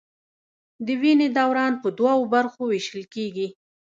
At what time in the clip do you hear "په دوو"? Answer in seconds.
1.83-2.21